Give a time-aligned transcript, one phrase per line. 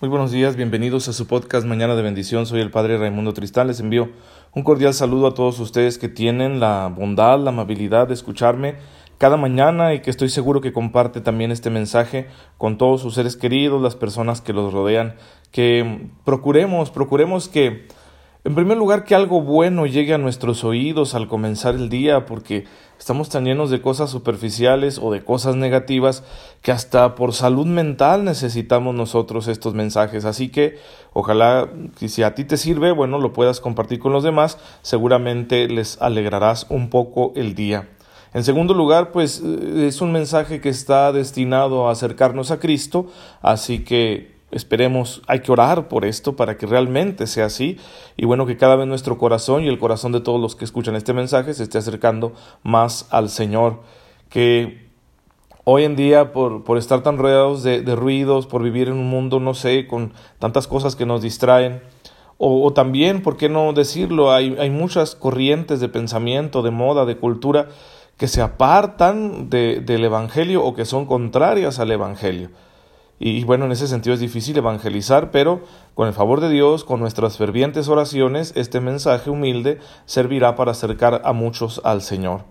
[0.00, 2.46] Muy buenos días, bienvenidos a su podcast Mañana de Bendición.
[2.46, 3.66] Soy el Padre Raimundo Tristán.
[3.66, 4.08] Les envío
[4.54, 8.76] un cordial saludo a todos ustedes que tienen la bondad, la amabilidad de escucharme
[9.18, 13.36] cada mañana y que estoy seguro que comparte también este mensaje con todos sus seres
[13.36, 15.16] queridos, las personas que los rodean.
[15.50, 17.86] Que procuremos, procuremos que
[18.42, 22.64] en primer lugar, que algo bueno llegue a nuestros oídos al comenzar el día, porque
[23.00, 26.22] estamos tan llenos de cosas superficiales o de cosas negativas
[26.60, 30.26] que hasta por salud mental necesitamos nosotros estos mensajes.
[30.26, 30.78] Así que
[31.14, 35.66] ojalá que si a ti te sirve, bueno, lo puedas compartir con los demás, seguramente
[35.66, 37.88] les alegrarás un poco el día.
[38.34, 43.06] En segundo lugar, pues es un mensaje que está destinado a acercarnos a Cristo,
[43.40, 47.78] así que Esperemos, hay que orar por esto para que realmente sea así
[48.16, 50.96] y bueno, que cada vez nuestro corazón y el corazón de todos los que escuchan
[50.96, 52.32] este mensaje se esté acercando
[52.62, 53.80] más al Señor.
[54.28, 54.90] Que
[55.64, 59.38] hoy en día, por, por estar tan rodeados de, ruidos, por vivir en un mundo,
[59.38, 61.82] no sé, con tantas cosas que nos distraen,
[62.42, 64.32] o, también, ¿por qué no decirlo?
[64.32, 67.68] Hay, hay muchas corrientes de pensamiento, de moda, de cultura
[68.16, 72.48] que se apartan del Evangelio o que son contrarias al Evangelio.
[73.22, 75.60] Y bueno, en ese sentido es difícil evangelizar, pero
[75.94, 81.20] con el favor de Dios, con nuestras fervientes oraciones, este mensaje humilde servirá para acercar
[81.22, 82.44] a muchos al Señor.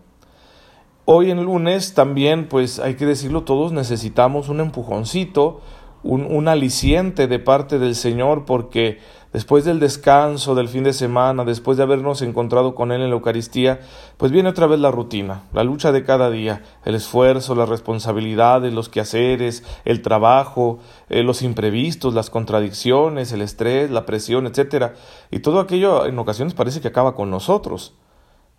[1.06, 5.62] Hoy en lunes también, pues hay que decirlo, todos necesitamos un empujoncito,
[6.04, 9.00] un, un aliciente de parte del Señor, porque
[9.34, 13.16] después del descanso del fin de semana, después de habernos encontrado con Él en la
[13.16, 13.80] Eucaristía,
[14.18, 18.74] pues viene otra vez la rutina, la lucha de cada día, el esfuerzo, las responsabilidades,
[18.74, 24.96] los quehaceres, el trabajo, eh, los imprevistos, las contradicciones, el estrés, la presión, etcétera,
[25.32, 27.94] y todo aquello en ocasiones parece que acaba con nosotros.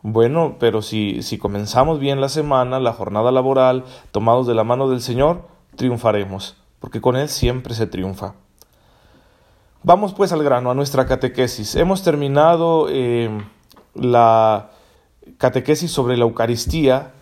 [0.02, 4.88] Bueno, pero si, si comenzamos bien la semana, la jornada laboral, tomados de la mano
[4.88, 8.34] del Señor, triunfaremos, porque con Él siempre se triunfa.
[9.82, 11.74] Vamos pues al grano, a nuestra catequesis.
[11.74, 13.30] Hemos terminado eh,
[13.94, 14.70] la
[15.38, 17.12] catequesis sobre la Eucaristía,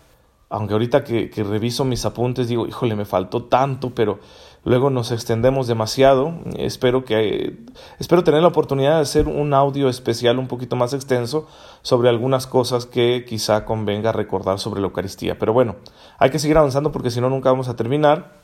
[0.49, 4.19] aunque ahorita que, reviso mis apuntes digo, híjole, me faltó tanto, pero
[4.65, 6.33] luego nos extendemos demasiado.
[6.57, 7.59] Espero que
[7.97, 11.47] espero tener la oportunidad de hacer un audio especial un poquito más extenso
[11.81, 15.39] sobre algunas cosas que quizá convenga recordar sobre la Eucaristía.
[15.39, 15.77] Pero bueno,
[16.17, 18.39] hay que seguir avanzando porque si no nunca vamos a terminar.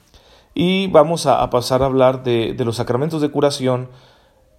[0.58, 3.90] Y vamos a, pasar a hablar de, los sacramentos de curación,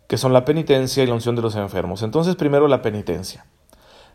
[0.07, 2.03] que son la penitencia y la unción de los enfermos.
[2.03, 3.47] Entonces, primero la penitencia.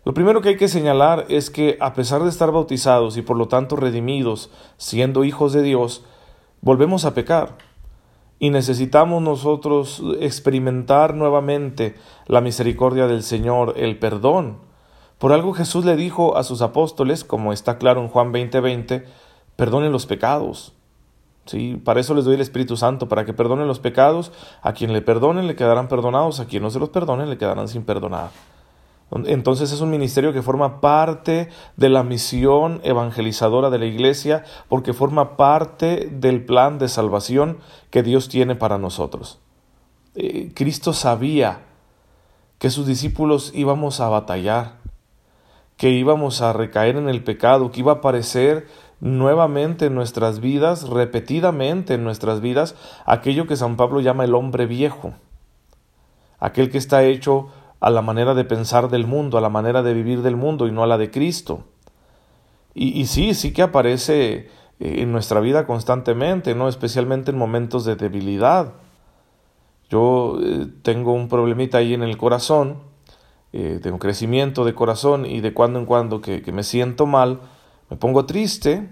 [0.05, 3.35] Lo primero que hay que señalar es que a pesar de estar bautizados y por
[3.35, 6.03] lo tanto redimidos, siendo hijos de Dios,
[6.61, 7.57] volvemos a pecar.
[8.37, 11.95] Y necesitamos nosotros experimentar nuevamente
[12.27, 14.59] la misericordia del Señor, el perdón.
[15.17, 19.05] Por algo Jesús le dijo a sus apóstoles, como está claro en Juan 20:20,
[19.55, 20.75] perdonen los pecados.
[21.45, 24.31] Sí, para eso les doy el Espíritu Santo, para que perdonen los pecados.
[24.61, 27.67] A quien le perdonen le quedarán perdonados, a quien no se los perdonen le quedarán
[27.67, 28.29] sin perdonar.
[29.11, 34.93] Entonces es un ministerio que forma parte de la misión evangelizadora de la Iglesia, porque
[34.93, 37.57] forma parte del plan de salvación
[37.89, 39.39] que Dios tiene para nosotros.
[40.15, 41.59] Eh, Cristo sabía
[42.57, 44.77] que sus discípulos íbamos a batallar,
[45.75, 48.67] que íbamos a recaer en el pecado, que iba a aparecer
[49.01, 52.75] nuevamente en nuestras vidas, repetidamente en nuestras vidas,
[53.05, 55.13] aquello que San Pablo llama el hombre viejo,
[56.39, 59.95] aquel que está hecho a la manera de pensar del mundo, a la manera de
[59.95, 61.65] vivir del mundo y no a la de Cristo.
[62.73, 64.47] Y, sí, sí que aparece eh,
[64.79, 66.69] en nuestra vida constantemente, ¿no?
[66.69, 68.73] especialmente en momentos de debilidad.
[69.89, 72.77] Yo eh, tengo un problemita ahí en el corazón,
[73.51, 77.41] eh, tengo crecimiento de corazón y de cuando en cuando que me siento mal,
[77.91, 78.89] me pongo triste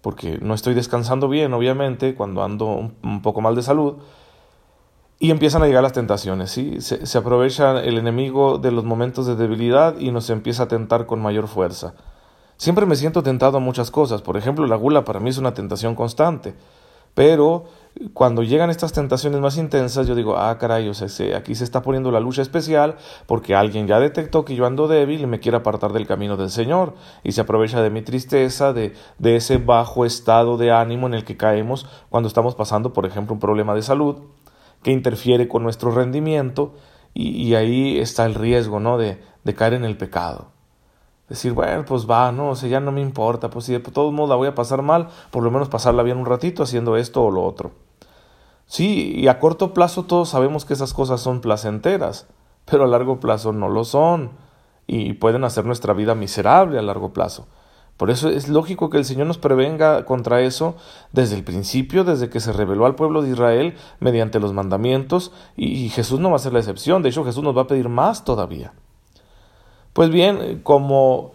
[0.00, 3.98] porque no estoy descansando bien, obviamente, cuando ando un, poco mal de salud.
[5.18, 6.80] Y empiezan a llegar las tentaciones, ¿sí?
[6.80, 11.04] Se, se, aprovecha el enemigo de los momentos de debilidad y nos empieza a tentar
[11.04, 11.94] con mayor fuerza.
[12.56, 14.22] Siempre me siento tentado a muchas cosas.
[14.22, 16.54] Por ejemplo, la gula para mí es una tentación constante.
[17.12, 17.64] Pero
[18.12, 21.82] cuando llegan estas tentaciones más intensas, yo digo, ah, caray, o sea, aquí se está
[21.82, 22.96] poniendo la lucha especial
[23.26, 26.50] porque alguien ya detectó que yo ando débil y me quiere apartar del camino del
[26.50, 31.24] Señor y se aprovecha de mi tristeza, de, ese bajo estado de ánimo en el
[31.24, 34.16] que caemos cuando estamos pasando, por ejemplo, un problema de salud
[34.82, 36.74] que interfiere con nuestro rendimiento
[37.14, 38.96] y, ahí está el riesgo, ¿no?
[38.96, 40.52] De, de caer en el pecado
[41.28, 44.12] decir, bueno, pues va, no, o sea, ya no me importa, pues si de todos
[44.14, 47.22] modos la voy a pasar mal, por lo menos pasarla bien un ratito haciendo esto
[47.22, 47.87] o lo otro.
[48.68, 52.26] Sí, y a corto plazo todos sabemos que esas cosas son placenteras,
[52.66, 54.32] pero a largo plazo no lo son
[54.86, 57.48] y pueden hacer nuestra vida miserable a largo plazo.
[57.96, 60.76] Por eso es lógico que el Señor nos prevenga contra eso
[61.12, 65.88] desde el principio, desde que se reveló al pueblo de Israel mediante los mandamientos, y
[65.88, 68.24] Jesús no va a ser la excepción, de hecho Jesús nos va a pedir más
[68.24, 68.74] todavía.
[69.94, 71.32] Pues bien, como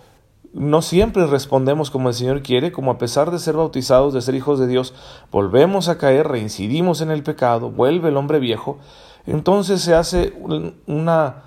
[0.54, 4.36] no siempre respondemos como el Señor quiere, como a pesar de ser bautizados, de ser
[4.36, 4.94] hijos de Dios,
[5.32, 8.78] volvemos a caer, reincidimos en el pecado, vuelve el hombre viejo,
[9.26, 10.34] entonces se hace
[10.86, 11.44] una,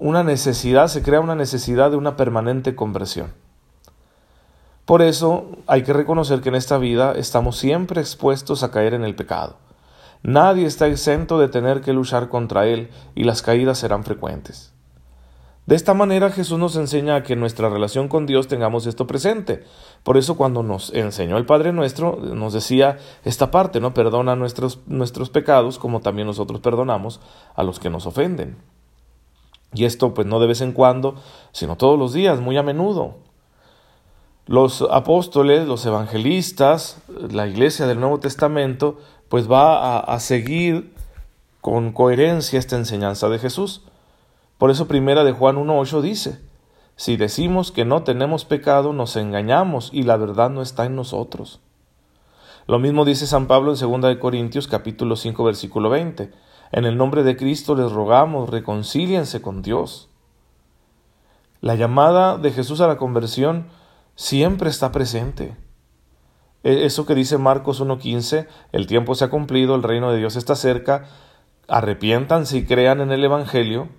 [0.00, 3.32] una necesidad, se crea una necesidad de una permanente conversión.
[4.84, 9.04] Por eso hay que reconocer que en esta vida estamos siempre expuestos a caer en
[9.04, 9.56] el pecado.
[10.22, 14.73] Nadie está exento de tener que luchar contra él y las caídas serán frecuentes.
[15.66, 19.06] De esta manera Jesús nos enseña a que en nuestra relación con Dios tengamos esto
[19.06, 19.64] presente.
[20.02, 23.94] Por eso cuando nos enseñó el Padre nuestro, nos decía esta parte, ¿no?
[23.94, 27.20] Perdona nuestros, nuestros pecados como también nosotros perdonamos
[27.54, 28.58] a los que nos ofenden.
[29.72, 31.16] Y esto pues no de vez en cuando,
[31.52, 33.16] sino todos los días, muy a menudo.
[34.46, 38.98] Los apóstoles, los evangelistas, la iglesia del Nuevo Testamento,
[39.30, 40.92] pues va a, a seguir
[41.62, 43.82] con coherencia esta enseñanza de Jesús.
[44.64, 46.40] Por eso primera de Juan 1.8 dice,
[46.96, 51.60] si decimos que no tenemos pecado, nos engañamos y la verdad no está en nosotros.
[52.66, 56.30] Lo mismo dice San Pablo en 2 de Corintios capítulo 5 versículo 20.
[56.72, 60.08] En el nombre de Cristo les rogamos, reconcíliense con Dios.
[61.60, 63.66] La llamada de Jesús a la conversión
[64.14, 65.58] siempre está presente.
[66.62, 70.36] E, eso que dice Marcos 1.15, el tiempo se ha cumplido, el reino de Dios
[70.36, 71.04] está cerca,
[71.68, 73.90] arrepiéntanse y crean en el Evangelio,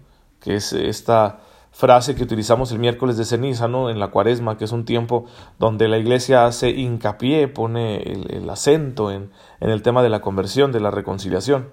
[0.46, 1.40] que es esta
[1.72, 3.90] frase que utilizamos el miércoles de ceniza, ¿no?
[3.90, 5.26] En la cuaresma, que es un tiempo
[5.58, 10.72] donde la iglesia hace hincapié, pone el, acento en, en el tema de la conversión,
[10.72, 11.70] de la reconciliación.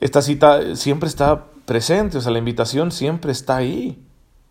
[0.00, 4.04] Esta cita siempre está presente, o sea, la invitación siempre está ahí.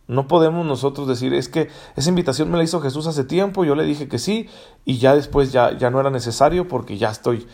[0.07, 1.67] No podemos nosotros decir, es que
[1.97, 4.47] esa invitación me la hizo Jesús hace tiempo, yo le dije que sí,
[4.85, 7.45] y ya después ya, ya no era necesario porque ya estoy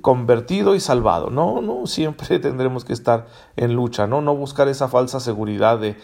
[0.00, 1.30] convertido y salvado.
[1.30, 3.26] No, no, siempre tendremos que estar
[3.56, 4.20] en lucha, ¿no?
[4.20, 5.96] No buscar esa falsa seguridad de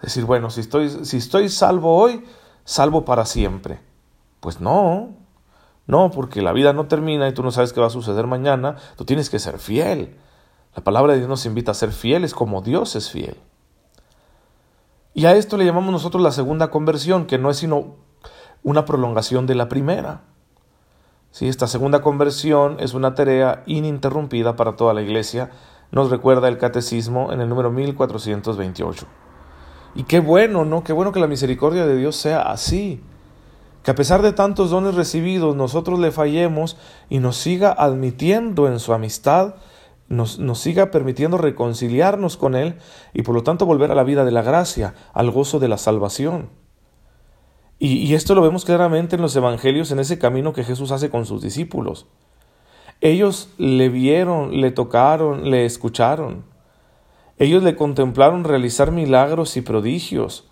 [0.00, 2.24] decir, bueno, si estoy, si estoy salvo hoy,
[2.64, 3.80] salvo para siempre.
[4.40, 5.10] Pues no,
[5.86, 8.76] no, porque la vida no termina y tú no sabes qué va a suceder mañana,
[8.96, 10.16] tú tienes que ser fiel.
[10.74, 13.36] La palabra de Dios nos invita a ser fieles como Dios es fiel.
[15.14, 17.96] Y a esto le llamamos nosotros la segunda conversión, que no es sino
[18.64, 20.22] una prolongación de la primera
[21.42, 25.50] esta segunda conversión es una tarea ininterrumpida para toda la Iglesia,
[25.90, 29.06] nos recuerda el Catecismo en el número 1428.
[29.96, 30.84] Y qué bueno, ¿no?
[30.84, 33.00] Qué bueno que la misericordia de Dios sea así.
[33.82, 36.76] Que a pesar de tantos dones recibidos, nosotros le fallemos
[37.08, 39.56] y nos siga admitiendo en su amistad,
[40.08, 42.78] nos, nos siga permitiendo reconciliarnos con Él
[43.12, 45.78] y por lo tanto volver a la vida de la gracia, al gozo de la
[45.78, 46.63] salvación.
[47.78, 51.26] Y, esto lo vemos claramente en los evangelios, en ese camino que Jesús hace con
[51.26, 52.06] sus discípulos.
[53.00, 56.44] Ellos le vieron, le tocaron, le escucharon.
[57.38, 60.48] Ellos le contemplaron realizar milagros y prodigios.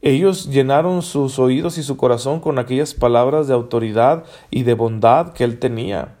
[0.00, 5.32] Ellos llenaron sus oídos y su corazón con aquellas palabras de autoridad y de bondad
[5.32, 6.16] que él tenía.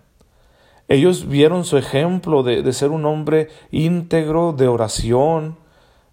[0.88, 5.56] Ellos vieron su ejemplo de, de ser un hombre íntegro, de oración,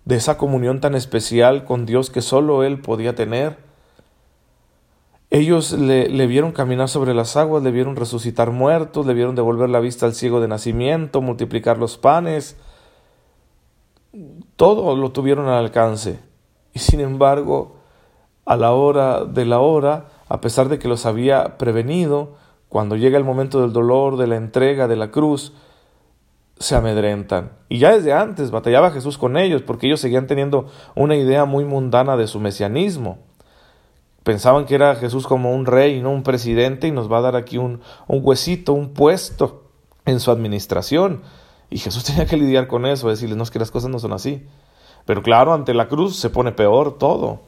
[0.05, 3.70] de esa comunión tan especial con Dios que sólo él podía tener.
[5.33, 9.79] Ellos le, vieron caminar sobre las aguas, le vieron resucitar muertos, le vieron devolver la
[9.79, 12.57] vista al ciego de nacimiento, multiplicar los panes.
[14.57, 16.19] Todo lo tuvieron al alcance.
[16.73, 17.77] Y sin embargo,
[18.43, 22.35] a la hora de la hora, a pesar de que los había prevenido,
[22.67, 25.53] cuando llega el momento del dolor, de la entrega, de la cruz,
[26.59, 27.53] se amedrentan.
[27.69, 31.63] Y ya desde antes batallaba Jesús con ellos, porque ellos seguían teniendo una idea muy
[31.63, 33.30] mundana de su mesianismo
[34.23, 37.35] pensaban que era Jesús como un rey, no un presidente, y nos va a dar
[37.35, 39.63] aquí un, un huesito, un puesto
[40.05, 41.21] en su administración.
[41.69, 44.13] Y Jesús tenía que lidiar con eso, decirles, no, es que las cosas no son
[44.13, 44.45] así.
[45.05, 47.41] Pero claro, ante la cruz se pone peor todo.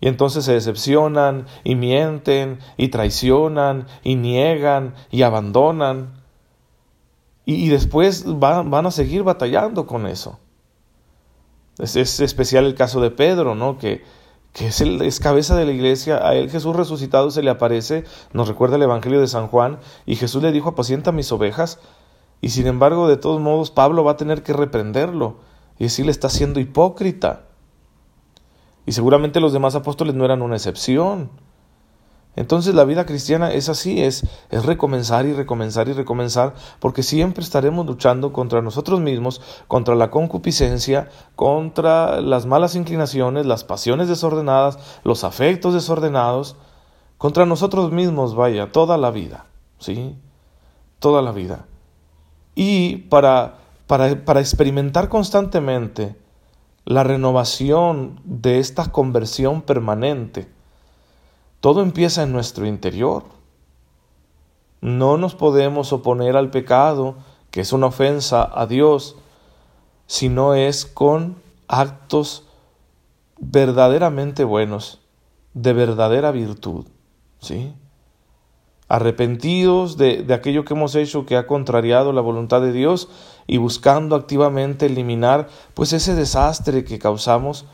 [0.00, 6.22] Y entonces se decepcionan y mienten y traicionan y niegan y abandonan.
[7.44, 10.38] Y, después van, van, a seguir batallando con eso.
[11.78, 13.78] Es, es especial el caso de Pedro, ¿no?
[13.78, 14.04] Que,
[14.52, 18.48] que es, el, cabeza de la iglesia, a él Jesús resucitado se le aparece, nos
[18.48, 21.78] recuerda el Evangelio de San Juan, y Jesús le dijo, apacienta mis ovejas,
[22.40, 25.36] y sin embargo, de todos modos, Pablo va a tener que reprenderlo,
[25.78, 27.44] y decirle, está siendo hipócrita.
[28.86, 31.30] Y seguramente los demás apóstoles no eran una excepción.
[32.38, 37.42] Entonces la vida cristiana es así, es, es recomenzar y recomenzar y recomenzar, porque siempre
[37.42, 44.78] estaremos luchando contra nosotros mismos, contra la concupiscencia, contra las malas inclinaciones, las pasiones desordenadas,
[45.02, 46.54] los afectos desordenados,
[47.16, 49.46] contra nosotros mismos, vaya, toda la vida,
[49.80, 50.14] ¿sí?
[51.00, 51.66] Toda la vida.
[52.54, 56.14] Y para, para, para experimentar constantemente
[56.84, 60.48] la renovación de esta conversión permanente,
[61.60, 63.24] todo empieza en nuestro interior.
[64.80, 67.16] No nos podemos oponer al pecado,
[67.50, 69.16] que es una ofensa a Dios,
[70.06, 71.36] si no es con
[71.66, 72.44] actos
[73.38, 75.00] verdaderamente buenos,
[75.54, 76.86] de verdadera virtud.
[77.40, 77.74] ¿Sí?
[78.88, 83.08] Arrepentidos de, de, aquello que hemos hecho que ha contrariado la voluntad de Dios
[83.46, 87.66] y buscando activamente eliminar pues ese desastre que causamos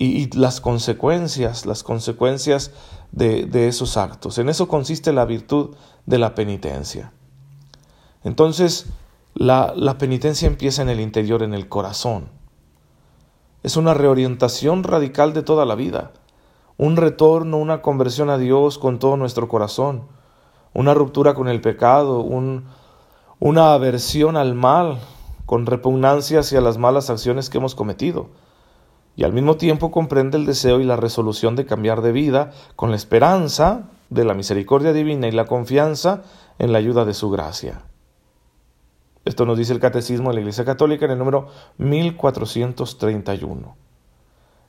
[0.00, 2.72] y, las consecuencias, las consecuencias
[3.12, 4.38] de, esos actos.
[4.38, 5.74] En eso consiste la virtud
[6.06, 7.12] de la penitencia.
[8.24, 8.86] Entonces,
[9.34, 12.28] la, la penitencia empieza en el interior, en el corazón.
[13.62, 16.12] Es una reorientación radical de toda la vida,
[16.76, 20.04] un retorno, una conversión a Dios con todo nuestro corazón,
[20.72, 22.64] una ruptura con el pecado, un,
[23.38, 24.98] una aversión al mal,
[25.44, 28.28] con repugnancia hacia las malas acciones que hemos cometido
[29.20, 32.88] y al mismo tiempo comprende el deseo y la resolución de cambiar de vida con
[32.88, 36.22] la esperanza de la misericordia divina y la confianza
[36.58, 37.82] en la ayuda de su gracia.
[39.26, 43.76] Esto nos dice el Catecismo de la Iglesia Católica en el número 1431.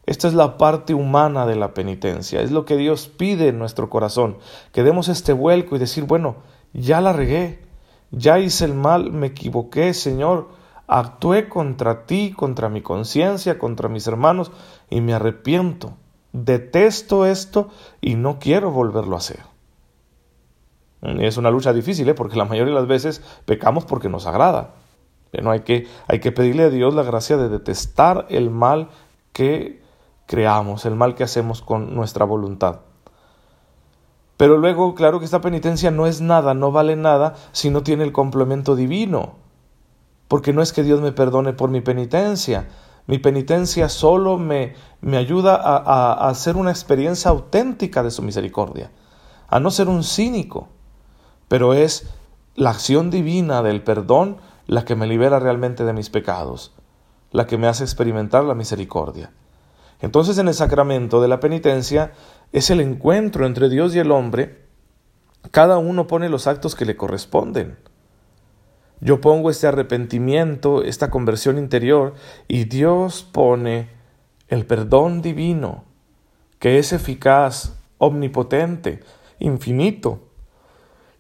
[0.06, 3.90] Esta es la parte humana de la penitencia, es lo que Dios pide en nuestro
[3.90, 4.36] corazón,
[4.74, 6.36] que demos este vuelco y decir, bueno,
[6.74, 7.62] ya la regué,
[8.12, 10.50] ya hice el mal, me equivoqué, Señor,
[10.92, 14.52] actué contra ti, contra mi conciencia, contra mis hermanos,
[14.90, 15.94] y me arrepiento.
[16.34, 17.70] Detesto esto
[18.02, 19.40] y no quiero volverlo a hacer.
[21.02, 22.14] Es una lucha difícil, ¿eh?
[22.14, 24.76] porque la mayoría de las veces pecamos porque nos agrada.
[25.42, 28.90] No hay que, hay que pedirle a Dios la gracia de detestar el mal
[29.32, 29.82] que
[30.26, 32.82] creamos, el mal que hacemos con nuestra voluntad.
[34.36, 38.04] Pero luego, claro que esta penitencia no es nada, no vale nada si no tiene
[38.04, 39.41] el complemento divino
[40.32, 42.70] porque no es que Dios me perdone por mi penitencia.
[43.06, 48.92] Mi penitencia solo me, me ayuda a, a, hacer una experiencia auténtica de su misericordia,
[49.50, 50.70] a no ser un cínico,
[51.50, 52.08] pero es
[52.56, 56.74] la acción divina del perdón la que me libera realmente de mis pecados,
[57.32, 59.34] la que me hace experimentar la misericordia.
[60.00, 62.14] Entonces en el sacramento de la penitencia
[62.54, 64.66] es el encuentro entre Dios y el hombre,
[65.52, 67.91] cada uno pone los actos que le corresponden.
[69.02, 72.14] Yo pongo este arrepentimiento, esta conversión interior,
[72.48, 73.90] y Dios pone
[74.48, 75.84] el perdón divino,
[76.60, 79.00] que es eficaz, omnipotente,
[79.40, 80.31] infinito,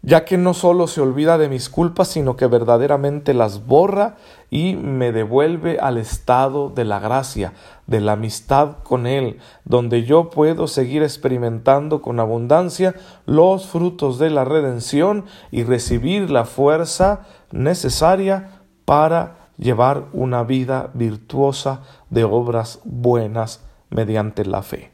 [0.03, 4.15] ya que no solo se olvida de mis culpas, sino que verdaderamente las borra
[4.49, 7.53] y me devuelve al estado de la gracia,
[7.85, 14.31] de la amistad con Él, donde yo puedo seguir experimentando con abundancia los frutos de
[14.31, 23.63] la redención y recibir la fuerza necesaria para llevar una vida virtuosa de obras buenas
[23.91, 24.91] mediante la fe.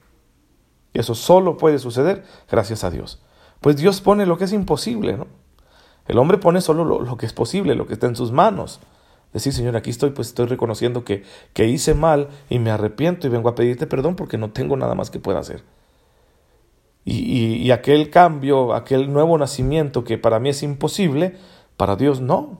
[0.94, 3.24] Eso solo puede suceder gracias a Dios.
[3.62, 5.28] Pues Dios pone lo que es imposible, ¿no?
[6.08, 8.80] El hombre pone solo lo, que es posible, lo que está en sus manos.
[9.34, 11.24] Decir, Señor, aquí estoy, pues estoy reconociendo que,
[11.54, 14.96] que hice mal y me arrepiento y vengo a pedirte perdón porque no tengo nada
[14.96, 15.64] más que pueda hacer.
[17.04, 21.36] Y, y aquel cambio, aquel nuevo nacimiento que para mí es imposible,
[21.76, 22.60] para Dios no.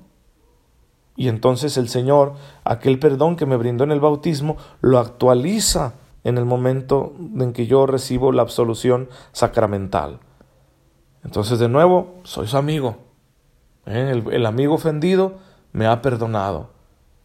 [1.16, 6.38] Y entonces el Señor, aquel perdón que me brindó en el bautismo, lo actualiza en
[6.38, 10.20] el momento en que yo recibo la absolución sacramental.
[11.28, 13.00] Entonces de nuevo, soy su amigo.
[13.86, 14.24] ¿Eh?
[14.32, 15.40] El, amigo ofendido
[15.74, 16.70] me ha perdonado.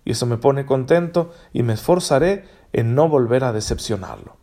[0.04, 4.37] Y eso me pone contento y me esforzaré en no volver a decepcionarlo.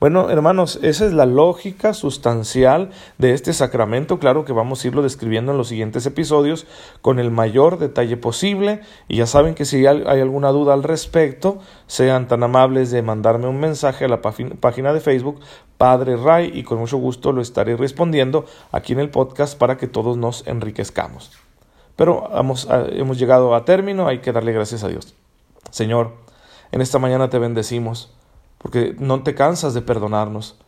[0.00, 4.20] Bueno, hermanos, esa es la lógica sustancial de este sacramento.
[4.20, 6.68] Claro que vamos a irlo describiendo en los siguientes episodios
[7.02, 8.80] con el mayor detalle posible.
[9.08, 13.48] Y ya saben que si hay alguna duda al respecto, sean tan amables de mandarme
[13.48, 15.40] un mensaje a la página de Facebook
[15.78, 19.88] Padre Ray y con mucho gusto lo estaré respondiendo aquí en el podcast para que
[19.88, 21.32] todos nos enriquezcamos.
[21.96, 25.16] Pero hemos, hemos llegado a término, hay que darle gracias a Dios.
[25.72, 26.12] Señor,
[26.70, 28.12] en esta mañana te bendecimos
[28.58, 30.58] porque no te cansas de perdonarnos.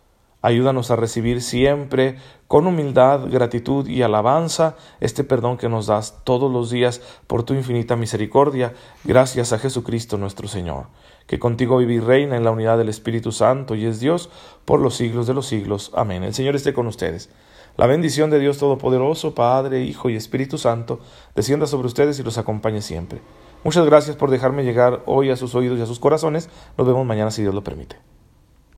[0.43, 2.17] Ayúdanos a recibir siempre
[2.49, 7.53] con humildad, gratitud y alabanza este perdón que nos das todos los días por tu
[7.53, 8.73] infinita misericordia,
[9.05, 10.87] gracias a Jesucristo nuestro Señor,
[11.27, 14.31] que contigo vive y reina en la unidad del Espíritu Santo y es Dios
[14.65, 15.93] por los siglos de los siglos.
[15.95, 16.23] Amén.
[16.23, 17.29] El Señor esté con ustedes.
[17.77, 21.01] La bendición de Dios Todopoderoso, Padre, Hijo y Espíritu Santo,
[21.35, 23.21] descienda sobre ustedes y los acompañe siempre.
[23.63, 26.49] Muchas gracias por dejarme llegar hoy a sus oídos y a sus corazones.
[26.79, 27.97] Nos vemos mañana si Dios lo permite.